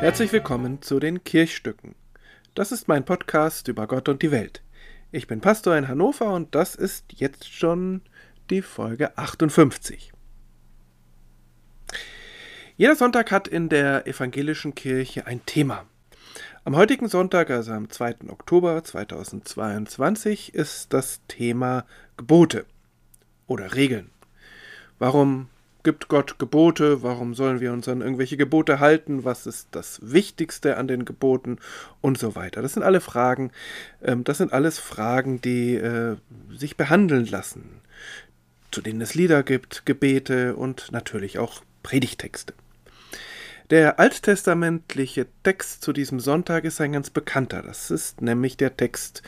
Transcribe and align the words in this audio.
Herzlich 0.00 0.32
willkommen 0.32 0.80
zu 0.80 0.98
den 0.98 1.24
Kirchstücken. 1.24 1.94
Das 2.54 2.72
ist 2.72 2.88
mein 2.88 3.04
Podcast 3.04 3.68
über 3.68 3.86
Gott 3.86 4.08
und 4.08 4.22
die 4.22 4.30
Welt. 4.30 4.62
Ich 5.12 5.26
bin 5.26 5.42
Pastor 5.42 5.76
in 5.76 5.88
Hannover 5.88 6.32
und 6.32 6.54
das 6.54 6.74
ist 6.74 7.12
jetzt 7.12 7.52
schon 7.52 8.00
die 8.48 8.62
Folge 8.62 9.18
58. 9.18 10.10
Jeder 12.78 12.96
Sonntag 12.96 13.30
hat 13.30 13.46
in 13.46 13.68
der 13.68 14.06
evangelischen 14.06 14.74
Kirche 14.74 15.26
ein 15.26 15.44
Thema. 15.44 15.84
Am 16.64 16.76
heutigen 16.76 17.10
Sonntag, 17.10 17.50
also 17.50 17.72
am 17.72 17.90
2. 17.90 18.30
Oktober 18.30 18.82
2022, 18.82 20.54
ist 20.54 20.94
das 20.94 21.20
Thema 21.28 21.84
Gebote 22.16 22.64
oder 23.46 23.74
Regeln. 23.74 24.10
Warum 24.98 25.50
gibt 25.82 26.08
Gott 26.08 26.38
Gebote? 26.38 27.02
Warum 27.02 27.34
sollen 27.34 27.60
wir 27.60 27.72
uns 27.72 27.88
an 27.88 28.00
irgendwelche 28.00 28.36
Gebote 28.36 28.80
halten? 28.80 29.24
Was 29.24 29.46
ist 29.46 29.68
das 29.72 30.00
Wichtigste 30.02 30.76
an 30.76 30.88
den 30.88 31.04
Geboten? 31.04 31.58
Und 32.00 32.18
so 32.18 32.34
weiter. 32.34 32.62
Das 32.62 32.74
sind 32.74 32.82
alle 32.82 33.00
Fragen, 33.00 33.50
ähm, 34.02 34.24
das 34.24 34.38
sind 34.38 34.52
alles 34.52 34.78
Fragen, 34.78 35.40
die 35.40 35.74
äh, 35.74 36.16
sich 36.54 36.76
behandeln 36.76 37.26
lassen, 37.26 37.80
zu 38.70 38.80
denen 38.80 39.00
es 39.00 39.14
Lieder 39.14 39.42
gibt, 39.42 39.86
Gebete 39.86 40.56
und 40.56 40.92
natürlich 40.92 41.38
auch 41.38 41.62
Predigtexte. 41.82 42.54
Der 43.70 44.00
alttestamentliche 44.00 45.28
Text 45.44 45.82
zu 45.82 45.92
diesem 45.92 46.18
Sonntag 46.18 46.64
ist 46.64 46.80
ein 46.80 46.92
ganz 46.92 47.08
bekannter. 47.08 47.62
Das 47.62 47.92
ist 47.92 48.20
nämlich 48.20 48.56
der 48.56 48.76
Text, 48.76 49.22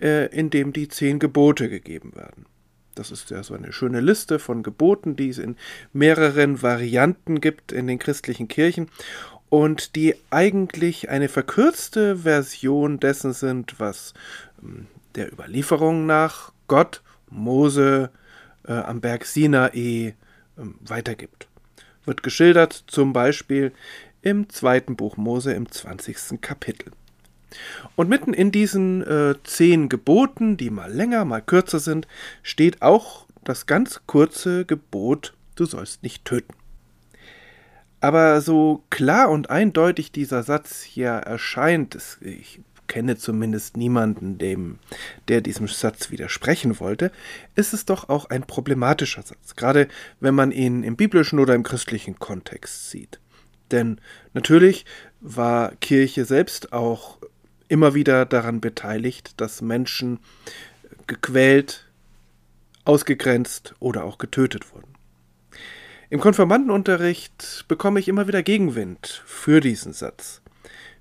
äh, 0.00 0.26
in 0.26 0.50
dem 0.50 0.72
die 0.72 0.88
zehn 0.88 1.18
Gebote 1.18 1.68
gegeben 1.68 2.14
werden. 2.14 2.46
Das 2.94 3.10
ist 3.10 3.30
ja 3.30 3.42
so 3.42 3.54
eine 3.54 3.72
schöne 3.72 4.00
Liste 4.00 4.38
von 4.38 4.62
Geboten, 4.62 5.16
die 5.16 5.28
es 5.28 5.38
in 5.38 5.56
mehreren 5.92 6.62
Varianten 6.62 7.40
gibt 7.40 7.72
in 7.72 7.86
den 7.86 7.98
christlichen 7.98 8.48
Kirchen 8.48 8.88
und 9.48 9.96
die 9.96 10.14
eigentlich 10.30 11.10
eine 11.10 11.28
verkürzte 11.28 12.18
Version 12.18 13.00
dessen 13.00 13.32
sind, 13.32 13.78
was 13.78 14.14
ähm, 14.62 14.86
der 15.14 15.32
Überlieferung 15.32 16.06
nach 16.06 16.52
Gott 16.68 17.02
Mose 17.28 18.10
äh, 18.66 18.72
am 18.72 19.00
Berg 19.00 19.24
Sinai 19.24 19.68
äh, 19.76 20.12
weitergibt. 20.56 21.48
Wird 22.04 22.22
geschildert 22.22 22.84
zum 22.86 23.12
Beispiel 23.12 23.72
im 24.22 24.48
zweiten 24.48 24.96
Buch 24.96 25.16
Mose 25.16 25.52
im 25.52 25.70
20. 25.70 26.40
Kapitel. 26.40 26.92
Und 27.96 28.08
mitten 28.08 28.32
in 28.32 28.52
diesen 28.52 29.02
äh, 29.02 29.34
zehn 29.44 29.88
Geboten, 29.88 30.56
die 30.56 30.70
mal 30.70 30.92
länger, 30.92 31.24
mal 31.24 31.42
kürzer 31.42 31.80
sind, 31.80 32.06
steht 32.42 32.82
auch 32.82 33.26
das 33.44 33.66
ganz 33.66 34.00
kurze 34.06 34.64
Gebot, 34.64 35.34
du 35.56 35.64
sollst 35.64 36.02
nicht 36.02 36.24
töten. 36.24 36.54
Aber 38.00 38.40
so 38.40 38.82
klar 38.88 39.30
und 39.30 39.50
eindeutig 39.50 40.10
dieser 40.10 40.42
Satz 40.42 40.82
hier 40.82 41.10
erscheint, 41.10 41.98
ich 42.22 42.60
kenne 42.90 43.16
zumindest 43.16 43.76
niemanden, 43.76 44.36
dem, 44.38 44.78
der 45.28 45.42
diesem 45.42 45.68
Satz 45.68 46.10
widersprechen 46.10 46.80
wollte, 46.80 47.12
ist 47.54 47.72
es 47.72 47.84
doch 47.84 48.08
auch 48.08 48.30
ein 48.30 48.42
problematischer 48.42 49.22
Satz, 49.22 49.54
gerade 49.54 49.86
wenn 50.18 50.34
man 50.34 50.50
ihn 50.50 50.82
im 50.82 50.96
biblischen 50.96 51.38
oder 51.38 51.54
im 51.54 51.62
christlichen 51.62 52.18
Kontext 52.18 52.90
sieht. 52.90 53.20
Denn 53.70 54.00
natürlich 54.34 54.84
war 55.20 55.76
Kirche 55.76 56.24
selbst 56.24 56.72
auch 56.72 57.18
immer 57.70 57.94
wieder 57.94 58.26
daran 58.26 58.60
beteiligt, 58.60 59.40
dass 59.40 59.62
Menschen 59.62 60.18
gequält, 61.06 61.86
ausgegrenzt 62.84 63.74
oder 63.78 64.04
auch 64.04 64.18
getötet 64.18 64.74
wurden. 64.74 64.94
Im 66.08 66.18
Konfirmandenunterricht 66.18 67.66
bekomme 67.68 68.00
ich 68.00 68.08
immer 68.08 68.26
wieder 68.26 68.42
Gegenwind 68.42 69.22
für 69.24 69.60
diesen 69.60 69.92
Satz. 69.92 70.42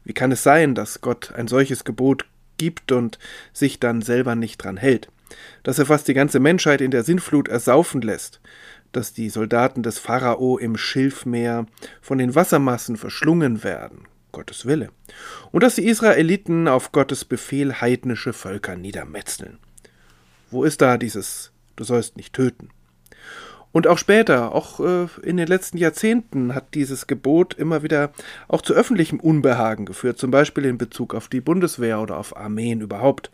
Wie 0.03 0.13
kann 0.13 0.31
es 0.31 0.43
sein, 0.43 0.75
dass 0.75 1.01
Gott 1.01 1.31
ein 1.33 1.47
solches 1.47 1.83
Gebot 1.83 2.25
gibt 2.57 2.91
und 2.91 3.17
sich 3.51 3.79
dann 3.79 4.03
selber 4.03 4.35
nicht 4.35 4.63
dran 4.63 4.77
hält? 4.77 5.09
Dass 5.63 5.79
er 5.79 5.87
fast 5.87 6.07
die 6.07 6.13
ganze 6.13 6.39
Menschheit 6.39 6.81
in 6.81 6.91
der 6.91 7.03
Sinnflut 7.03 7.47
ersaufen 7.47 8.01
lässt? 8.01 8.39
Dass 8.91 9.13
die 9.13 9.29
Soldaten 9.29 9.81
des 9.81 9.97
Pharao 9.97 10.59
im 10.59 10.77
Schilfmeer 10.77 11.65
von 12.01 12.19
den 12.19 12.35
Wassermassen 12.35 12.95
verschlungen 12.95 13.63
werden? 13.63 14.07
Gottes 14.31 14.65
Wille, 14.65 14.89
und 15.51 15.63
dass 15.63 15.75
die 15.75 15.87
Israeliten 15.87 16.67
auf 16.67 16.91
Gottes 16.91 17.25
Befehl 17.25 17.81
heidnische 17.81 18.33
Völker 18.33 18.75
niedermetzeln. 18.75 19.57
Wo 20.51 20.63
ist 20.63 20.81
da 20.81 20.97
dieses 20.97 21.51
Du 21.75 21.85
sollst 21.85 22.17
nicht 22.17 22.33
töten? 22.33 22.69
Und 23.71 23.87
auch 23.87 23.97
später, 23.97 24.53
auch 24.55 24.79
äh, 24.79 25.07
in 25.21 25.37
den 25.37 25.47
letzten 25.47 25.77
Jahrzehnten, 25.77 26.55
hat 26.55 26.73
dieses 26.73 27.07
Gebot 27.07 27.53
immer 27.53 27.83
wieder 27.83 28.11
auch 28.47 28.61
zu 28.61 28.73
öffentlichem 28.73 29.19
Unbehagen 29.19 29.85
geführt, 29.85 30.17
zum 30.17 30.31
Beispiel 30.31 30.65
in 30.65 30.77
Bezug 30.77 31.13
auf 31.13 31.27
die 31.27 31.41
Bundeswehr 31.41 32.01
oder 32.01 32.17
auf 32.17 32.35
Armeen 32.35 32.81
überhaupt. 32.81 33.29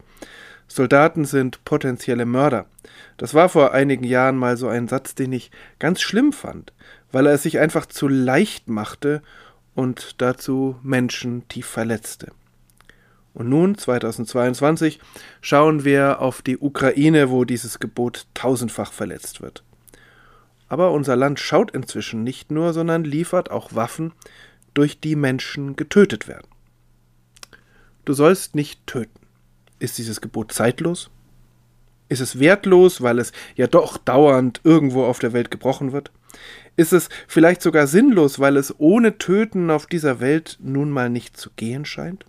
Soldaten 0.68 1.26
sind 1.26 1.64
potenzielle 1.64 2.26
Mörder. 2.26 2.66
Das 3.18 3.34
war 3.34 3.50
vor 3.50 3.74
einigen 3.74 4.04
Jahren 4.04 4.36
mal 4.36 4.58
so 4.58 4.68
ein 4.68 4.88
Satz, 4.88 5.16
den 5.16 5.32
ich 5.32 5.52
ganz 5.80 6.02
schlimm 6.02 6.34
fand, 6.34 6.74
weil 7.12 7.28
er 7.28 7.34
es 7.34 7.44
sich 7.44 7.60
einfach 7.60 7.86
zu 7.86 8.08
leicht 8.08 8.68
machte 8.68 9.22
und 9.76 10.22
dazu 10.22 10.78
Menschen 10.82 11.48
tief 11.48 11.68
verletzte. 11.68 12.32
Und 13.34 13.50
nun, 13.50 13.78
2022, 13.78 15.00
schauen 15.42 15.84
wir 15.84 16.22
auf 16.22 16.42
die 16.42 16.58
Ukraine, 16.58 17.30
wo 17.30 17.44
dieses 17.44 17.80
Gebot 17.80 18.28
tausendfach 18.34 18.94
verletzt 18.94 19.42
wird. 19.42 19.64
Aber 20.70 20.92
unser 20.92 21.18
Land 21.18 21.40
schaut 21.40 21.72
inzwischen 21.72 22.24
nicht 22.24 22.50
nur, 22.50 22.74
sondern 22.74 23.04
liefert 23.04 23.52
auch 23.52 23.76
Waffen, 23.76 24.14
durch 24.74 25.00
die 25.00 25.16
Menschen 25.16 25.76
getötet 25.76 26.28
werden. 26.28 26.48
Du 28.06 28.14
sollst 28.14 28.56
nicht 28.56 28.86
töten. 28.88 29.20
Ist 29.80 29.98
dieses 29.98 30.22
Gebot 30.22 30.52
zeitlos? 30.54 31.10
Ist 32.08 32.22
es 32.22 32.40
wertlos, 32.40 33.02
weil 33.02 33.20
es 33.20 33.34
ja 33.56 33.68
doch 33.68 33.98
dauernd 33.98 34.62
irgendwo 34.64 35.06
auf 35.06 35.20
der 35.20 35.34
Welt 35.34 35.52
gebrochen 35.52 35.92
wird? 35.92 36.12
Ist 36.76 36.94
es 36.94 37.10
vielleicht 37.28 37.62
sogar 37.62 37.88
sinnlos, 37.88 38.40
weil 38.40 38.58
es 38.58 38.74
ohne 38.80 39.18
Töten 39.18 39.70
auf 39.70 39.86
dieser 39.88 40.20
Welt 40.20 40.58
nun 40.62 40.90
mal 40.90 41.10
nicht 41.10 41.38
zu 41.38 41.50
gehen 41.56 41.86
scheint? 41.86 42.26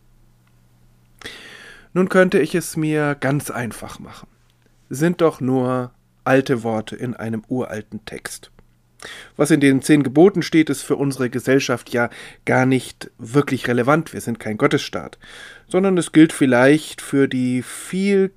Nun 1.93 2.09
könnte 2.09 2.39
ich 2.39 2.55
es 2.55 2.77
mir 2.77 3.17
ganz 3.19 3.51
einfach 3.51 3.99
machen. 3.99 4.29
Sind 4.89 5.21
doch 5.21 5.41
nur 5.41 5.93
alte 6.25 6.63
Worte 6.63 6.95
in 6.95 7.15
einem 7.15 7.43
uralten 7.49 8.05
Text. 8.05 8.51
Was 9.37 9.51
in 9.51 9.61
den 9.61 9.83
zehn 9.83 10.03
Geboten 10.03 10.43
steht, 10.43 10.71
ist 10.71 10.83
für 10.83 10.97
unsere 10.97 11.31
Gesellschaft 11.31 11.91
ja 11.91 12.11
gar 12.45 12.67
nicht 12.67 13.11
wirklich 13.19 13.69
relevant. 13.69 14.13
Wir 14.13 14.21
sind 14.21 14.41
kein 14.41 14.57
Gottesstaat, 14.57 15.19
sondern 15.69 15.97
es 15.99 16.13
gilt 16.13 16.33
vielleicht 16.33 17.01
für 17.01 17.29
die 17.29 17.63
viel 17.63 18.33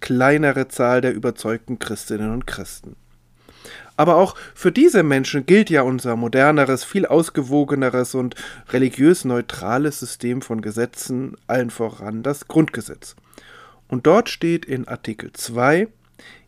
kleinere 0.00 0.68
Zahl 0.68 1.00
der 1.00 1.14
überzeugten 1.14 1.78
Christinnen 1.78 2.32
und 2.32 2.46
Christen. 2.46 2.96
Aber 3.96 4.16
auch 4.16 4.34
für 4.54 4.72
diese 4.72 5.02
Menschen 5.02 5.46
gilt 5.46 5.70
ja 5.70 5.82
unser 5.82 6.16
moderneres, 6.16 6.84
viel 6.84 7.06
ausgewogeneres 7.06 8.14
und 8.14 8.34
religiös 8.70 9.24
neutrales 9.24 10.00
System 10.00 10.42
von 10.42 10.62
Gesetzen, 10.62 11.36
allen 11.46 11.70
voran 11.70 12.22
das 12.22 12.48
Grundgesetz. 12.48 13.16
Und 13.88 14.06
dort 14.06 14.30
steht 14.30 14.64
in 14.64 14.88
Artikel 14.88 15.32
2, 15.32 15.88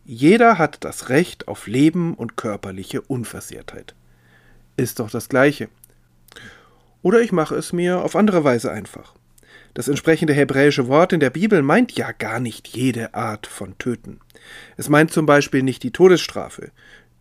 jeder 0.06 0.58
hat 0.58 0.84
das 0.84 1.08
Recht 1.08 1.48
auf 1.48 1.66
Leben 1.66 2.14
und 2.14 2.36
körperliche 2.36 3.00
Unversehrtheit. 3.02 3.94
Ist 4.76 4.98
doch 4.98 5.10
das 5.10 5.28
Gleiche. 5.28 5.68
Oder 7.02 7.20
ich 7.20 7.32
mache 7.32 7.54
es 7.54 7.72
mir 7.72 8.02
auf 8.02 8.16
andere 8.16 8.44
Weise 8.44 8.72
einfach. 8.72 9.14
Das 9.74 9.88
entsprechende 9.88 10.32
hebräische 10.32 10.88
Wort 10.88 11.12
in 11.12 11.20
der 11.20 11.30
Bibel 11.30 11.60
meint 11.62 11.92
ja 11.92 12.12
gar 12.12 12.38
nicht 12.38 12.68
jede 12.68 13.12
Art 13.14 13.46
von 13.46 13.76
Töten. 13.78 14.20
Es 14.76 14.88
meint 14.88 15.10
zum 15.10 15.26
Beispiel 15.26 15.62
nicht 15.62 15.82
die 15.82 15.90
Todesstrafe, 15.90 16.70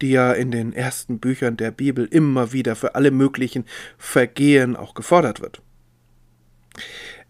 die 0.04 0.12
ja 0.12 0.34
in 0.34 0.52
den 0.52 0.74
ersten 0.74 1.20
Büchern 1.20 1.56
der 1.56 1.72
Bibel 1.72 2.06
immer 2.06 2.52
wieder 2.52 2.76
für 2.76 2.96
alle 2.96 3.10
möglichen 3.10 3.64
Vergehen 3.98 4.76
auch 4.76 4.96
gefordert 4.96 5.40
wird. 5.40 5.62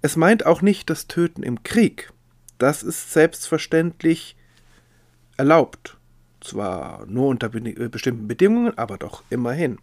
Es 0.01 0.15
meint 0.15 0.47
auch 0.47 0.63
nicht 0.63 0.89
das 0.89 1.07
Töten 1.07 1.43
im 1.43 1.61
Krieg. 1.61 2.11
Das 2.57 2.81
ist 2.81 3.13
selbstverständlich 3.13 4.35
erlaubt. 5.37 5.97
Zwar 6.41 7.05
nur 7.05 7.27
unter 7.27 7.53
äh, 7.53 7.89
bestimmten 7.89 8.27
Bedingungen, 8.27 8.75
aber 8.75 8.97
doch 8.97 9.23
immerhin. 9.29 9.77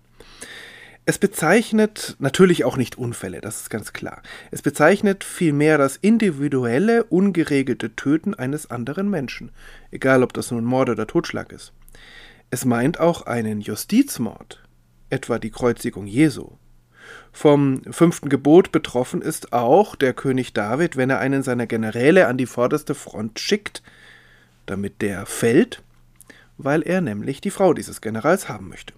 Es 1.07 1.19
bezeichnet 1.19 2.17
natürlich 2.19 2.65
auch 2.65 2.77
nicht 2.77 2.99
Unfälle, 2.99 3.41
das 3.41 3.63
ist 3.63 3.71
ganz 3.71 3.93
klar. 3.93 4.21
Es 4.51 4.63
bezeichnet 4.63 5.23
vielmehr 5.23 5.79
das 5.79 5.97
individuelle, 5.97 7.05
ungeregelte 7.05 7.95
Töten 7.95 8.35
eines 8.35 8.69
anderen 8.69 9.09
Menschen, 9.09 9.53
egal 9.93 10.25
ob 10.25 10.33
das 10.33 10.51
nun 10.51 10.65
Mord 10.65 10.91
oder 10.91 11.07
Totschlag 11.07 11.53
ist. 11.53 11.73
Es 12.51 12.65
meint 12.65 12.99
auch 13.01 13.23
einen 13.23 13.61
Justizmord, 13.61 14.63
etwa 15.09 15.39
die 15.39 15.51
Kreuzigung 15.51 16.07
Jesu. 16.07 16.53
Vom 17.33 17.83
fünften 17.91 18.29
Gebot 18.29 18.73
betroffen 18.73 19.23
ist 19.23 19.53
auch 19.53 19.97
der 19.97 20.13
König 20.13 20.53
David, 20.53 20.97
wenn 20.97 21.11
er 21.11 21.19
einen 21.19 21.43
seiner 21.43 21.67
Generäle 21.67 22.27
an 22.27 22.37
die 22.37 22.47
vorderste 22.47 22.95
Front 22.95 23.39
schickt, 23.39 23.83
damit 24.67 25.01
der 25.03 25.27
fällt, 25.27 25.83
weil 26.59 26.83
er 26.83 27.01
nämlich 27.01 27.41
die 27.41 27.51
Frau 27.51 27.73
dieses 27.73 28.01
Generals 28.01 28.49
haben 28.49 28.69
möchte. 28.69 28.95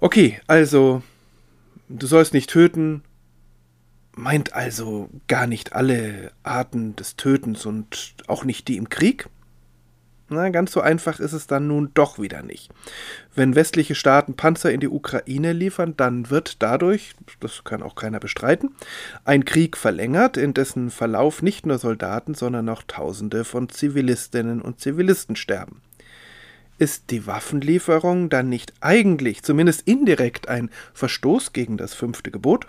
Okay, 0.00 0.40
also 0.46 1.02
Du 1.94 2.06
sollst 2.06 2.32
nicht 2.32 2.48
töten, 2.48 3.02
meint 4.16 4.54
also 4.54 5.10
gar 5.28 5.46
nicht 5.46 5.74
alle 5.74 6.32
Arten 6.42 6.96
des 6.96 7.16
Tötens 7.16 7.66
und 7.66 8.14
auch 8.28 8.44
nicht 8.44 8.66
die 8.68 8.78
im 8.78 8.88
Krieg? 8.88 9.28
Na, 10.32 10.48
ganz 10.48 10.72
so 10.72 10.80
einfach 10.80 11.20
ist 11.20 11.34
es 11.34 11.46
dann 11.46 11.66
nun 11.66 11.90
doch 11.92 12.18
wieder 12.18 12.42
nicht. 12.42 12.70
Wenn 13.34 13.54
westliche 13.54 13.94
Staaten 13.94 14.34
Panzer 14.34 14.72
in 14.72 14.80
die 14.80 14.88
Ukraine 14.88 15.52
liefern, 15.52 15.94
dann 15.96 16.30
wird 16.30 16.62
dadurch, 16.62 17.14
das 17.40 17.64
kann 17.64 17.82
auch 17.82 17.94
keiner 17.94 18.18
bestreiten, 18.18 18.74
ein 19.24 19.44
Krieg 19.44 19.76
verlängert, 19.76 20.36
in 20.38 20.54
dessen 20.54 20.90
Verlauf 20.90 21.42
nicht 21.42 21.66
nur 21.66 21.78
Soldaten, 21.78 22.34
sondern 22.34 22.68
auch 22.70 22.82
Tausende 22.86 23.44
von 23.44 23.68
Zivilistinnen 23.68 24.62
und 24.62 24.80
Zivilisten 24.80 25.36
sterben. 25.36 25.82
Ist 26.78 27.10
die 27.10 27.26
Waffenlieferung 27.26 28.30
dann 28.30 28.48
nicht 28.48 28.72
eigentlich, 28.80 29.42
zumindest 29.42 29.82
indirekt, 29.86 30.48
ein 30.48 30.70
Verstoß 30.94 31.52
gegen 31.52 31.76
das 31.76 31.94
fünfte 31.94 32.30
Gebot? 32.30 32.66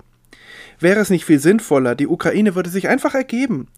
Wäre 0.79 0.99
es 0.99 1.09
nicht 1.09 1.25
viel 1.25 1.39
sinnvoller, 1.39 1.95
die 1.95 2.07
Ukraine 2.07 2.55
würde 2.55 2.69
sich 2.69 2.89
einfach 2.89 3.15
ergeben 3.15 3.69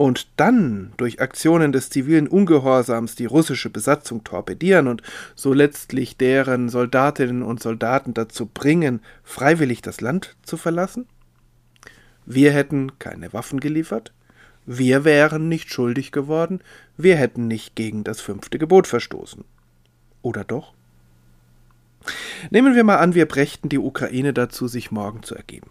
und 0.00 0.28
dann 0.38 0.94
durch 0.96 1.20
Aktionen 1.20 1.72
des 1.72 1.90
zivilen 1.90 2.26
Ungehorsams 2.26 3.16
die 3.16 3.26
russische 3.26 3.68
Besatzung 3.68 4.24
torpedieren 4.24 4.88
und 4.88 5.02
so 5.34 5.52
letztlich 5.52 6.16
deren 6.16 6.70
Soldatinnen 6.70 7.42
und 7.42 7.62
Soldaten 7.62 8.14
dazu 8.14 8.46
bringen, 8.46 9.02
freiwillig 9.24 9.82
das 9.82 10.00
Land 10.00 10.36
zu 10.42 10.56
verlassen? 10.56 11.06
Wir 12.24 12.50
hätten 12.50 12.98
keine 12.98 13.34
Waffen 13.34 13.60
geliefert, 13.60 14.14
wir 14.64 15.04
wären 15.04 15.50
nicht 15.50 15.70
schuldig 15.70 16.12
geworden, 16.12 16.60
wir 16.96 17.16
hätten 17.16 17.46
nicht 17.46 17.76
gegen 17.76 18.02
das 18.02 18.22
fünfte 18.22 18.58
Gebot 18.58 18.86
verstoßen. 18.86 19.44
Oder 20.22 20.44
doch? 20.44 20.72
Nehmen 22.48 22.74
wir 22.74 22.84
mal 22.84 22.96
an, 22.96 23.14
wir 23.14 23.26
brächten 23.26 23.68
die 23.68 23.78
Ukraine 23.78 24.32
dazu, 24.32 24.66
sich 24.66 24.90
morgen 24.90 25.22
zu 25.24 25.34
ergeben. 25.34 25.68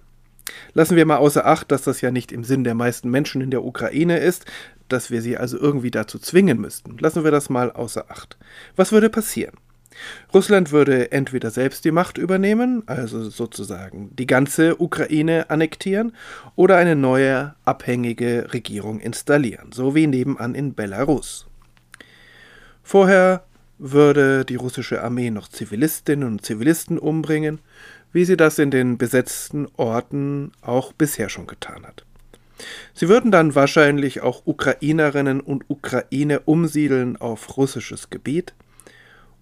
Lassen 0.73 0.95
wir 0.95 1.05
mal 1.05 1.17
außer 1.17 1.45
Acht, 1.45 1.71
dass 1.71 1.83
das 1.83 2.01
ja 2.01 2.11
nicht 2.11 2.31
im 2.31 2.43
Sinn 2.43 2.63
der 2.63 2.75
meisten 2.75 3.09
Menschen 3.09 3.41
in 3.41 3.51
der 3.51 3.63
Ukraine 3.63 4.17
ist, 4.17 4.45
dass 4.87 5.11
wir 5.11 5.21
sie 5.21 5.37
also 5.37 5.57
irgendwie 5.57 5.91
dazu 5.91 6.19
zwingen 6.19 6.59
müssten. 6.59 6.97
Lassen 6.97 7.23
wir 7.23 7.31
das 7.31 7.49
mal 7.49 7.71
außer 7.71 8.09
Acht. 8.09 8.37
Was 8.75 8.91
würde 8.91 9.09
passieren? 9.09 9.55
Russland 10.33 10.71
würde 10.71 11.11
entweder 11.11 11.51
selbst 11.51 11.83
die 11.83 11.91
Macht 11.91 12.17
übernehmen, 12.17 12.83
also 12.85 13.29
sozusagen 13.29 14.15
die 14.15 14.27
ganze 14.27 14.81
Ukraine 14.81 15.49
annektieren, 15.49 16.15
oder 16.55 16.77
eine 16.77 16.95
neue 16.95 17.55
abhängige 17.65 18.47
Regierung 18.53 18.99
installieren, 18.99 19.71
so 19.71 19.95
wie 19.95 20.07
nebenan 20.07 20.55
in 20.55 20.73
Belarus. 20.73 21.47
Vorher 22.83 23.43
würde 23.79 24.45
die 24.45 24.55
russische 24.55 25.03
Armee 25.03 25.31
noch 25.31 25.47
Zivilistinnen 25.47 26.27
und 26.27 26.45
Zivilisten 26.45 26.99
umbringen, 26.99 27.59
wie 28.11 28.25
sie 28.25 28.37
das 28.37 28.59
in 28.59 28.71
den 28.71 28.97
besetzten 28.97 29.67
Orten 29.77 30.51
auch 30.61 30.93
bisher 30.93 31.29
schon 31.29 31.47
getan 31.47 31.85
hat. 31.85 32.05
Sie 32.93 33.07
würden 33.07 33.31
dann 33.31 33.55
wahrscheinlich 33.55 34.21
auch 34.21 34.41
Ukrainerinnen 34.45 35.39
und 35.39 35.63
Ukraine 35.69 36.41
umsiedeln 36.41 37.15
auf 37.15 37.57
russisches 37.57 38.09
Gebiet, 38.09 38.53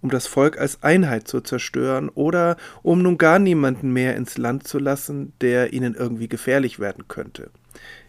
um 0.01 0.11
das 0.11 0.27
Volk 0.27 0.59
als 0.59 0.83
Einheit 0.83 1.27
zu 1.27 1.41
zerstören 1.41 2.09
oder 2.09 2.57
um 2.83 3.01
nun 3.01 3.17
gar 3.17 3.39
niemanden 3.39 3.91
mehr 3.91 4.15
ins 4.15 4.37
Land 4.37 4.67
zu 4.67 4.77
lassen, 4.77 5.33
der 5.41 5.73
ihnen 5.73 5.95
irgendwie 5.95 6.27
gefährlich 6.27 6.79
werden 6.79 7.05
könnte. 7.07 7.49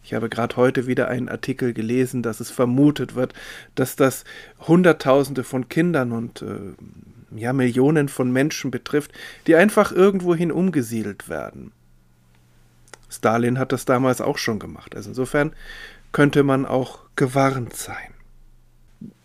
Ich 0.08 0.14
habe 0.14 0.30
gerade 0.30 0.56
heute 0.56 0.86
wieder 0.86 1.08
einen 1.08 1.28
Artikel 1.28 1.74
gelesen, 1.74 2.22
dass 2.22 2.40
es 2.40 2.50
vermutet 2.50 3.14
wird, 3.14 3.34
dass 3.74 3.94
das 3.94 4.24
Hunderttausende 4.58 5.44
von 5.44 5.68
Kindern 5.68 6.12
und 6.12 6.40
äh, 6.40 7.36
ja, 7.36 7.52
Millionen 7.52 8.08
von 8.08 8.32
Menschen 8.32 8.70
betrifft, 8.70 9.12
die 9.46 9.54
einfach 9.54 9.92
irgendwohin 9.92 10.50
umgesiedelt 10.50 11.28
werden. 11.28 11.72
Stalin 13.10 13.58
hat 13.58 13.70
das 13.70 13.84
damals 13.84 14.22
auch 14.22 14.38
schon 14.38 14.58
gemacht. 14.58 14.96
Also 14.96 15.10
insofern 15.10 15.52
könnte 16.12 16.42
man 16.42 16.64
auch 16.64 17.00
gewarnt 17.14 17.76
sein. 17.76 18.14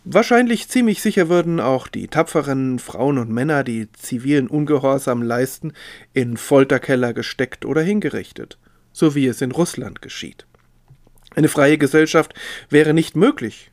Wahrscheinlich 0.04 0.68
ziemlich 0.68 1.02
sicher 1.02 1.30
würden 1.30 1.62
auch 1.62 1.88
die 1.88 2.10
tapferen 2.10 2.78
Frauen 2.78 3.20
und 3.20 3.30
Männer, 3.30 3.64
die 3.64 3.90
zivilen 3.94 4.50
Ungehorsam 4.50 5.22
leisten, 5.22 5.72
in 6.12 6.36
Folterkeller 6.36 7.14
gesteckt 7.14 7.64
oder 7.64 7.82
hingerichtet, 7.82 8.58
so 8.92 9.16
wie 9.16 9.28
es 9.28 9.40
in 9.40 9.52
Russland 9.52 10.02
geschieht. 10.02 10.46
Eine 11.36 11.50
freie 11.50 11.78
Gesellschaft 11.78 12.34
wäre 12.70 12.94
nicht 12.94 13.16
möglich, 13.16 13.72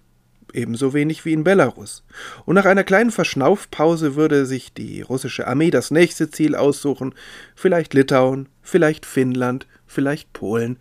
ebenso 0.52 0.94
wenig 0.94 1.24
wie 1.24 1.32
in 1.32 1.44
Belarus. 1.44 2.04
Und 2.46 2.54
nach 2.54 2.64
einer 2.64 2.84
kleinen 2.84 3.10
Verschnaufpause 3.10 4.16
würde 4.16 4.46
sich 4.46 4.72
die 4.72 5.02
russische 5.02 5.46
Armee 5.46 5.70
das 5.70 5.90
nächste 5.90 6.30
Ziel 6.30 6.54
aussuchen, 6.54 7.14
vielleicht 7.54 7.94
Litauen, 7.94 8.48
vielleicht 8.62 9.06
Finnland, 9.06 9.66
vielleicht 9.86 10.32
Polen, 10.32 10.78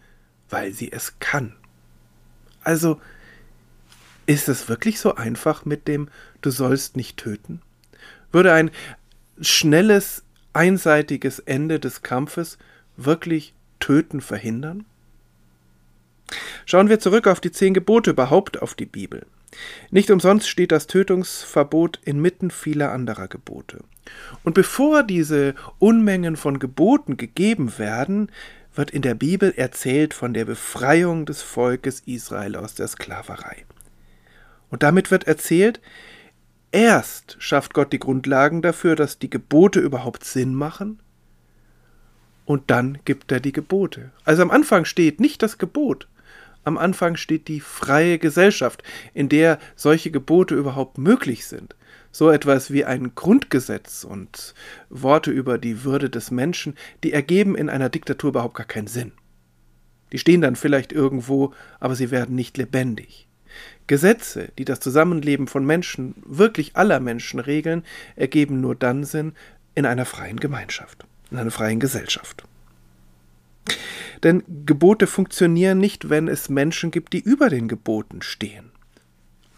weil 0.49 0.73
sie 0.73 0.91
es 0.91 1.19
kann. 1.19 1.55
Also, 2.63 2.99
ist 4.25 4.47
es 4.47 4.69
wirklich 4.69 4.99
so 4.99 5.15
einfach 5.15 5.65
mit 5.65 5.87
dem 5.87 6.09
Du 6.41 6.51
sollst 6.51 6.95
nicht 6.95 7.17
töten? 7.17 7.61
Würde 8.31 8.53
ein 8.53 8.71
schnelles, 9.41 10.23
einseitiges 10.53 11.39
Ende 11.39 11.79
des 11.79 12.01
Kampfes 12.01 12.57
wirklich 12.95 13.53
Töten 13.79 14.21
verhindern? 14.21 14.85
Schauen 16.69 16.87
wir 16.87 16.99
zurück 16.99 17.25
auf 17.25 17.39
die 17.39 17.51
zehn 17.51 17.73
Gebote, 17.73 18.11
überhaupt 18.11 18.61
auf 18.61 18.75
die 18.75 18.85
Bibel. 18.85 19.25
Nicht 19.89 20.11
umsonst 20.11 20.47
steht 20.47 20.71
das 20.71 20.85
Tötungsverbot 20.85 21.99
inmitten 22.05 22.51
vieler 22.51 22.91
anderer 22.91 23.27
Gebote. 23.27 23.79
Und 24.43 24.53
bevor 24.53 25.01
diese 25.01 25.55
Unmengen 25.79 26.37
von 26.37 26.59
Geboten 26.59 27.17
gegeben 27.17 27.79
werden, 27.79 28.31
wird 28.75 28.91
in 28.91 29.01
der 29.01 29.15
Bibel 29.15 29.51
erzählt 29.57 30.13
von 30.13 30.35
der 30.35 30.45
Befreiung 30.45 31.25
des 31.25 31.41
Volkes 31.41 32.01
Israel 32.05 32.55
aus 32.55 32.75
der 32.75 32.87
Sklaverei. 32.87 33.65
Und 34.69 34.83
damit 34.83 35.09
wird 35.09 35.23
erzählt, 35.23 35.81
erst 36.71 37.35
schafft 37.39 37.73
Gott 37.73 37.91
die 37.93 37.99
Grundlagen 37.99 38.61
dafür, 38.61 38.95
dass 38.95 39.17
die 39.17 39.31
Gebote 39.31 39.79
überhaupt 39.79 40.23
Sinn 40.23 40.53
machen, 40.53 40.99
und 42.45 42.69
dann 42.69 42.99
gibt 43.05 43.31
er 43.31 43.39
die 43.39 43.53
Gebote. 43.53 44.11
Also 44.23 44.43
am 44.43 44.51
Anfang 44.51 44.85
steht 44.85 45.19
nicht 45.19 45.41
das 45.41 45.57
Gebot, 45.57 46.07
am 46.63 46.77
Anfang 46.77 47.15
steht 47.15 47.47
die 47.47 47.59
freie 47.59 48.19
Gesellschaft, 48.19 48.83
in 49.13 49.29
der 49.29 49.59
solche 49.75 50.11
Gebote 50.11 50.55
überhaupt 50.55 50.97
möglich 50.97 51.47
sind. 51.47 51.75
So 52.11 52.29
etwas 52.29 52.71
wie 52.71 52.85
ein 52.85 53.13
Grundgesetz 53.15 54.03
und 54.03 54.53
Worte 54.89 55.31
über 55.31 55.57
die 55.57 55.83
Würde 55.83 56.09
des 56.09 56.31
Menschen, 56.31 56.75
die 57.03 57.13
ergeben 57.13 57.55
in 57.55 57.69
einer 57.69 57.89
Diktatur 57.89 58.29
überhaupt 58.29 58.55
gar 58.55 58.65
keinen 58.65 58.87
Sinn. 58.87 59.11
Die 60.11 60.17
stehen 60.17 60.41
dann 60.41 60.55
vielleicht 60.55 60.91
irgendwo, 60.91 61.53
aber 61.79 61.95
sie 61.95 62.11
werden 62.11 62.35
nicht 62.35 62.57
lebendig. 62.57 63.27
Gesetze, 63.87 64.49
die 64.57 64.65
das 64.65 64.79
Zusammenleben 64.79 65.47
von 65.47 65.65
Menschen, 65.65 66.15
wirklich 66.25 66.75
aller 66.75 66.99
Menschen 66.99 67.39
regeln, 67.39 67.83
ergeben 68.15 68.61
nur 68.61 68.75
dann 68.75 69.03
Sinn 69.03 69.33
in 69.75 69.85
einer 69.85 70.05
freien 70.05 70.39
Gemeinschaft, 70.39 71.05
in 71.31 71.37
einer 71.37 71.51
freien 71.51 71.79
Gesellschaft. 71.79 72.43
Denn 74.23 74.43
Gebote 74.65 75.07
funktionieren 75.07 75.77
nicht, 75.77 76.09
wenn 76.09 76.27
es 76.27 76.49
Menschen 76.49 76.91
gibt, 76.91 77.13
die 77.13 77.19
über 77.19 77.49
den 77.49 77.67
Geboten 77.67 78.21
stehen. 78.21 78.71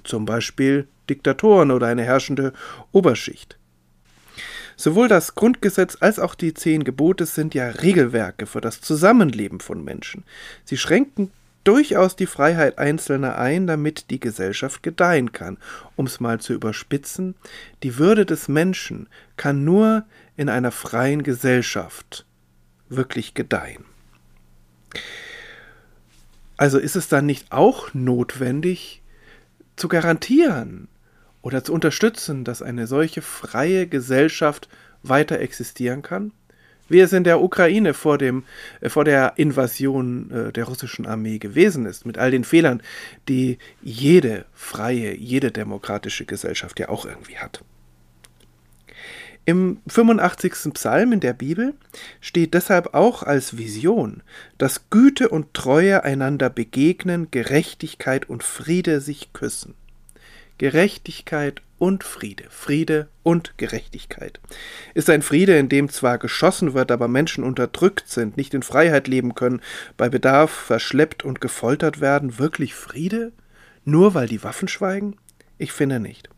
Zum 0.03 0.25
Beispiel 0.25 0.88
Diktatoren 1.10 1.72
oder 1.72 1.88
eine 1.88 2.03
herrschende 2.03 2.53
Oberschicht. 2.91 3.58
Sowohl 4.75 5.08
das 5.08 5.36
Grundgesetz 5.36 5.98
als 6.00 6.17
auch 6.17 6.34
die 6.34 6.53
zehn 6.53 6.84
Gebote 6.84 7.25
sind 7.25 7.53
ja 7.53 7.67
Regelwerke 7.67 8.46
für 8.46 8.62
das 8.62 8.81
Zusammenleben 8.81 9.60
von 9.60 9.84
Menschen. 9.84 10.24
Sie 10.63 10.77
schränken 10.77 11.31
durchaus 11.63 12.15
die 12.15 12.25
Freiheit 12.25 12.79
Einzelner 12.79 13.38
ein, 13.38 13.67
damit 13.67 14.10
die 14.10 14.20
Gesellschaft 14.20 14.81
gedeihen 14.81 15.31
kann. 15.31 15.58
Um 15.96 16.08
es 16.08 16.20
mal 16.20 16.39
zu 16.39 16.53
überspitzen, 16.53 17.36
die 17.84 17.98
Würde 17.98 18.25
des 18.25 18.48
Menschen 18.48 19.08
kann 19.38 19.63
nur 19.63 20.05
in 20.38 20.50
einer 20.50 20.72
freien 20.72 21.22
Gesellschaft 21.22 22.25
wirklich 22.89 23.34
gedeihen. 23.34 23.86
Also 26.57 26.77
ist 26.77 26.95
es 26.95 27.07
dann 27.07 27.25
nicht 27.25 27.51
auch 27.51 27.93
notwendig 27.93 29.01
zu 29.75 29.88
garantieren 29.88 30.88
oder 31.41 31.63
zu 31.63 31.74
unterstützen, 31.74 32.43
dass 32.43 32.62
eine 32.62 32.86
solche 32.88 33.21
freie 33.21 33.88
Gesellschaft 33.88 34.69
weiter 35.01 35.39
existieren 35.39 36.03
kann? 36.03 36.31
Wie 36.88 37.00
es 37.00 37.13
in 37.13 37.24
der 37.24 37.41
Ukraine 37.41 37.93
vor, 37.93 38.17
dem, 38.17 38.43
äh, 38.81 38.89
vor 38.89 39.05
der 39.05 39.33
Invasion 39.38 40.29
äh, 40.29 40.51
der 40.51 40.65
russischen 40.65 41.05
Armee 41.05 41.39
gewesen 41.39 41.86
ist, 41.86 42.05
mit 42.05 42.17
all 42.17 42.31
den 42.31 42.43
Fehlern, 42.43 42.83
die 43.29 43.60
jede 43.81 44.45
freie, 44.53 45.15
jede 45.15 45.51
demokratische 45.51 46.25
Gesellschaft 46.25 46.79
ja 46.79 46.89
auch 46.89 47.05
irgendwie 47.05 47.38
hat. 47.38 47.63
Im 49.45 49.79
85. 49.88 50.74
Psalm 50.74 51.13
in 51.13 51.19
der 51.19 51.33
Bibel 51.33 51.74
steht 52.19 52.53
deshalb 52.53 52.93
auch 52.93 53.24
als 53.24 53.57
Vision, 53.57 54.21
dass 54.60 54.89
Güte 54.91 55.29
und 55.29 55.53
Treue 55.55 56.03
einander 56.03 56.50
begegnen, 56.50 57.29
Gerechtigkeit 57.31 58.29
und 58.29 58.43
Friede 58.43 59.01
sich 59.01 59.33
küssen. 59.33 59.74
Gerechtigkeit 60.60 61.63
und 61.79 62.03
Friede, 62.03 62.43
Friede 62.51 63.07
und 63.24 63.57
Gerechtigkeit. 63.57 64.39
Ist 64.93 65.10
ein 65.10 65.24
Friede, 65.24 65.57
in 65.57 65.69
dem 65.69 65.89
zwar 65.89 66.19
geschossen 66.19 66.75
wird, 66.75 66.91
aber 66.91 67.07
Menschen 67.07 67.43
unterdrückt 67.43 68.03
sind, 68.07 68.38
nicht 68.38 68.53
in 68.53 68.62
Freiheit 68.62 69.07
leben 69.07 69.33
können, 69.33 69.62
bei 69.98 70.07
Bedarf 70.07 70.51
verschleppt 70.51 71.25
und 71.25 71.41
gefoltert 71.41 72.00
werden, 72.00 72.38
wirklich 72.38 72.75
Friede? 72.75 73.31
Nur 73.86 74.13
weil 74.13 74.27
die 74.27 74.43
Waffen 74.43 74.67
schweigen? 74.67 75.15
Ich 75.57 75.71
finde 75.71 76.00
nicht. 76.00 76.29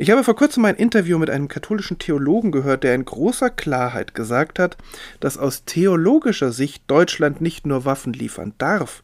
Ich 0.00 0.12
habe 0.12 0.22
vor 0.22 0.36
kurzem 0.36 0.64
ein 0.64 0.76
Interview 0.76 1.18
mit 1.18 1.28
einem 1.28 1.48
katholischen 1.48 1.98
Theologen 1.98 2.52
gehört, 2.52 2.84
der 2.84 2.94
in 2.94 3.04
großer 3.04 3.50
Klarheit 3.50 4.14
gesagt 4.14 4.60
hat, 4.60 4.76
dass 5.18 5.36
aus 5.36 5.64
theologischer 5.64 6.52
Sicht 6.52 6.84
Deutschland 6.86 7.40
nicht 7.40 7.66
nur 7.66 7.84
Waffen 7.84 8.12
liefern 8.12 8.54
darf, 8.58 9.02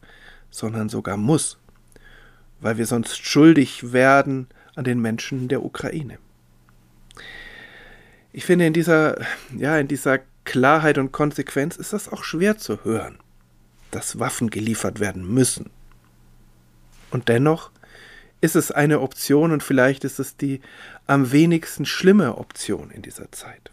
sondern 0.49 0.87
sogar 0.87 1.17
muss, 1.17 1.57
weil 2.61 2.77
wir 2.77 2.85
sonst 2.85 3.25
schuldig 3.25 3.91
werden 3.91 4.47
an 4.75 4.85
den 4.85 5.01
Menschen 5.01 5.49
der 5.49 5.65
Ukraine. 5.65 6.17
Ich 8.31 8.45
finde, 8.45 8.65
in 8.65 8.73
dieser, 8.73 9.17
ja, 9.57 9.77
in 9.77 9.89
dieser 9.89 10.19
Klarheit 10.45 10.97
und 10.97 11.11
Konsequenz 11.11 11.75
ist 11.75 11.91
das 11.91 12.07
auch 12.07 12.23
schwer 12.23 12.57
zu 12.57 12.85
hören, 12.85 13.17
dass 13.91 14.17
Waffen 14.17 14.49
geliefert 14.49 15.01
werden 15.01 15.27
müssen. 15.27 15.71
Und 17.11 17.27
dennoch 17.27 17.71
ist 18.45 18.55
es 18.55 18.71
eine 18.71 19.01
Option 19.01 19.51
und 19.51 19.63
vielleicht 19.63 20.03
ist 20.03 20.19
es 20.19 20.37
die 20.37 20.61
am 21.07 21.31
wenigsten 21.31 21.85
schlimme 21.85 22.37
Option 22.37 22.91
in 22.91 23.01
dieser 23.01 23.31
Zeit. 23.31 23.71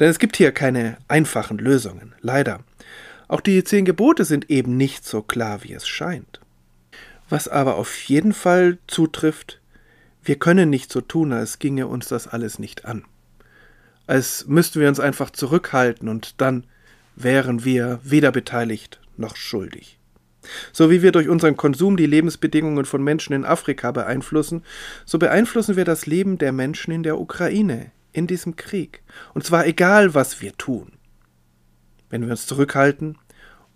Denn 0.00 0.08
es 0.08 0.18
gibt 0.18 0.36
hier 0.36 0.52
keine 0.52 0.96
einfachen 1.08 1.58
Lösungen, 1.58 2.14
leider. 2.20 2.60
Auch 3.26 3.40
die 3.40 3.62
zehn 3.64 3.84
Gebote 3.84 4.24
sind 4.24 4.48
eben 4.48 4.76
nicht 4.76 5.04
so 5.04 5.22
klar, 5.22 5.64
wie 5.64 5.74
es 5.74 5.86
scheint. 5.86 6.40
Was 7.28 7.48
aber 7.48 7.74
auf 7.74 7.94
jeden 8.04 8.32
Fall 8.32 8.78
zutrifft, 8.86 9.60
wir 10.22 10.38
können 10.38 10.70
nicht 10.70 10.90
so 10.90 11.00
tun, 11.00 11.32
als 11.32 11.58
ginge 11.58 11.88
uns 11.88 12.08
das 12.08 12.28
alles 12.28 12.58
nicht 12.58 12.84
an. 12.84 13.04
Als 14.06 14.46
müssten 14.46 14.80
wir 14.80 14.88
uns 14.88 15.00
einfach 15.00 15.30
zurückhalten 15.30 16.08
und 16.08 16.40
dann 16.40 16.64
wären 17.16 17.64
wir 17.64 18.00
weder 18.02 18.32
beteiligt 18.32 19.00
noch 19.16 19.36
schuldig. 19.36 19.97
So 20.72 20.90
wie 20.90 21.02
wir 21.02 21.12
durch 21.12 21.28
unseren 21.28 21.56
Konsum 21.56 21.96
die 21.96 22.06
Lebensbedingungen 22.06 22.84
von 22.84 23.02
Menschen 23.02 23.32
in 23.32 23.44
Afrika 23.44 23.90
beeinflussen, 23.90 24.62
so 25.04 25.18
beeinflussen 25.18 25.76
wir 25.76 25.84
das 25.84 26.06
Leben 26.06 26.38
der 26.38 26.52
Menschen 26.52 26.92
in 26.92 27.02
der 27.02 27.18
Ukraine, 27.18 27.90
in 28.12 28.26
diesem 28.26 28.56
Krieg. 28.56 29.02
Und 29.34 29.44
zwar 29.44 29.66
egal, 29.66 30.14
was 30.14 30.40
wir 30.40 30.56
tun. 30.56 30.92
Wenn 32.10 32.22
wir 32.22 32.30
uns 32.30 32.46
zurückhalten 32.46 33.18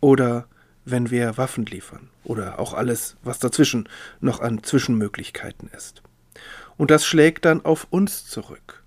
oder 0.00 0.47
wenn 0.85 1.11
wir 1.11 1.37
Waffen 1.37 1.66
liefern 1.66 2.09
oder 2.25 2.59
auch 2.59 2.75
alles, 2.75 3.16
was 3.23 3.38
dazwischen 3.38 3.88
noch 4.21 4.40
an 4.40 4.62
Zwischenmöglichkeiten 4.62 5.69
ist. 5.76 6.02
Und 6.76 6.90
das 6.90 7.07
schlägt 7.07 7.45
dann 7.45 7.64
auf 7.64 7.87
uns 7.90 8.26
zurück. 8.26 8.82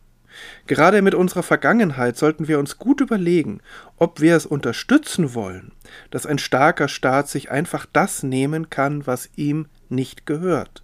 Gerade 0.68 1.02
mit 1.02 1.16
unserer 1.16 1.44
Vergangenheit 1.44 2.18
sollten 2.18 2.48
wir 2.48 2.60
uns 2.60 2.78
gut 2.78 3.02
überlegen, 3.02 3.62
ob 3.98 4.22
wir 4.22 4.36
es 4.36 4.46
unterstützen 4.46 5.34
wollen, 5.34 5.72
dass 6.12 6.26
ein 6.26 6.38
starker 6.38 6.88
Staat 6.88 7.30
sich 7.30 7.52
einfach 7.52 7.86
das 7.92 8.24
nehmen 8.24 8.70
kann, 8.70 9.06
was 9.08 9.30
ihm 9.36 9.68
nicht 9.90 10.26
gehört. 10.26 10.84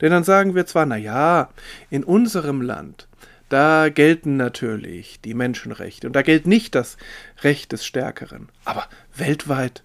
Denn 0.00 0.10
dann 0.10 0.24
sagen 0.24 0.54
wir 0.54 0.66
zwar, 0.66 0.86
na 0.86 0.96
ja, 0.96 1.50
in 1.90 2.04
unserem 2.04 2.62
Land, 2.62 3.08
da 3.48 3.88
gelten 3.88 4.36
natürlich 4.36 5.20
die 5.20 5.34
Menschenrechte 5.34 6.06
und 6.06 6.14
da 6.14 6.22
gilt 6.22 6.46
nicht 6.46 6.74
das 6.74 6.96
Recht 7.42 7.72
des 7.72 7.84
Stärkeren. 7.84 8.48
Aber 8.64 8.86
weltweit, 9.16 9.82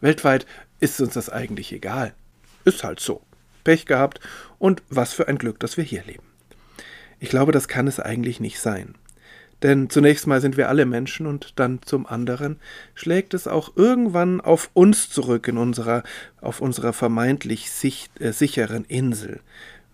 weltweit 0.00 0.46
ist 0.80 1.00
uns 1.00 1.14
das 1.14 1.28
eigentlich 1.28 1.72
egal. 1.72 2.14
Ist 2.64 2.84
halt 2.84 3.00
so. 3.00 3.22
Pech 3.64 3.86
gehabt 3.86 4.20
und 4.58 4.82
was 4.88 5.12
für 5.12 5.28
ein 5.28 5.38
Glück, 5.38 5.60
dass 5.60 5.76
wir 5.76 5.84
hier 5.84 6.02
leben. 6.04 6.31
Ich 7.22 7.28
glaube, 7.28 7.52
das 7.52 7.68
kann 7.68 7.86
es 7.86 8.00
eigentlich 8.00 8.40
nicht 8.40 8.58
sein. 8.58 8.96
Denn 9.62 9.88
zunächst 9.88 10.26
mal 10.26 10.40
sind 10.40 10.56
wir 10.56 10.68
alle 10.68 10.86
Menschen 10.86 11.28
und 11.28 11.60
dann 11.60 11.80
zum 11.82 12.04
anderen 12.04 12.58
schlägt 12.96 13.32
es 13.32 13.46
auch 13.46 13.76
irgendwann 13.76 14.40
auf 14.40 14.70
uns 14.74 15.08
zurück 15.08 15.46
in 15.46 15.56
unserer, 15.56 16.02
auf 16.40 16.60
unserer 16.60 16.92
vermeintlich 16.92 17.70
sicht, 17.70 18.20
äh, 18.20 18.32
sicheren 18.32 18.84
Insel, 18.86 19.38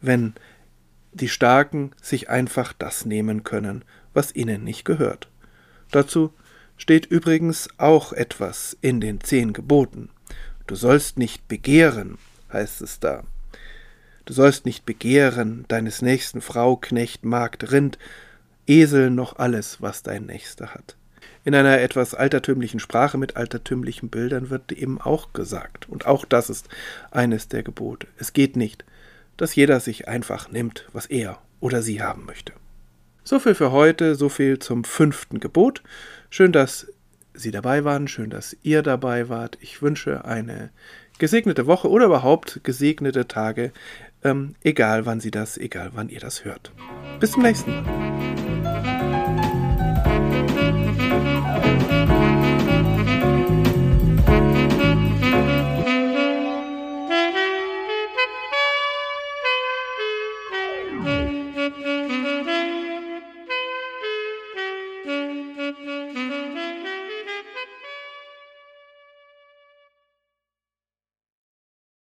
wenn 0.01 0.33
die 1.13 1.29
Starken 1.29 1.91
sich 2.01 2.31
einfach 2.31 2.73
das 2.73 3.05
nehmen 3.05 3.45
können, 3.45 3.85
was 4.15 4.35
ihnen 4.35 4.65
nicht 4.65 4.87
gehört. 4.87 5.29
Dazu 5.91 6.33
steht 6.79 7.05
übrigens 7.05 7.69
auch 7.77 8.15
etwas 8.15 8.75
in 8.81 9.03
den 9.03 9.21
zehn 9.21 9.53
Geboten. 9.53 10.09
Du 10.67 10.77
sollst 10.77 11.19
nicht 11.19 11.47
begehren, 11.47 12.17
heißt 12.51 12.81
es 12.81 13.01
da. 13.01 13.25
Du 14.29 14.35
sollst 14.35 14.67
nicht 14.67 14.85
begehren 14.85 15.65
deines 15.69 16.03
nächsten 16.03 16.43
Frau, 16.43 16.77
Knecht, 16.77 17.25
Magd, 17.25 17.73
Rind, 17.73 17.99
Esel 18.67 19.09
noch 19.09 19.39
alles, 19.39 19.81
was 19.81 20.03
dein 20.03 20.27
Nächster 20.27 20.75
hat. 20.75 20.97
In 21.47 21.55
einer 21.55 21.81
etwas 21.81 22.13
altertümlichen 22.13 22.79
Sprache 22.79 23.17
mit 23.17 23.39
altertümlichen 23.39 24.11
Bildern 24.11 24.51
wird 24.51 24.71
eben 24.71 25.01
auch 25.01 25.33
gesagt, 25.33 25.89
und 25.89 26.05
auch 26.05 26.27
das 26.27 26.51
ist 26.51 26.69
eines 27.11 27.49
der 27.49 27.63
Gebote. 27.63 28.07
Es 28.19 28.35
geht 28.35 28.55
nicht, 28.55 28.85
dass 29.39 29.55
jeder 29.55 29.81
sich 29.81 30.09
einfach 30.09 30.51
nimmt, 30.51 30.85
was 30.93 31.07
er 31.07 31.39
oder 31.61 31.81
sie 31.81 32.03
haben 32.03 32.27
möchte. 32.27 32.53
So 33.25 33.41
viel 33.41 33.55
für 33.55 33.73
heute, 33.73 34.15
so 34.15 34.29
viel 34.29 34.59
zum 34.59 34.85
fünften 34.85 35.41
Gebot. 35.41 35.83
Schön, 36.29 36.53
dass 36.53 36.87
Sie 37.33 37.53
dabei 37.53 37.85
waren, 37.85 38.09
schön, 38.09 38.31
dass 38.31 38.57
ihr 38.63 38.83
dabei 38.83 39.29
wart. 39.29 39.59
Ich 39.61 39.81
wünsche 39.81 40.25
eine 40.25 40.71
gesegnete 41.19 41.67
Woche 41.67 41.89
oder 41.89 42.07
überhaupt 42.07 42.61
gesegnete 42.65 43.29
Tage, 43.29 43.73
ähm, 44.25 44.55
egal 44.63 45.07
wann 45.07 45.21
Sie 45.21 45.31
das, 45.31 45.57
egal 45.59 45.91
wann 45.95 46.09
ihr 46.09 46.21
das 46.21 46.45
hört. 46.45 46.73
Bis 47.21 47.33
zum 47.33 47.43
nächsten 47.43 47.71
Mal. 47.71 48.09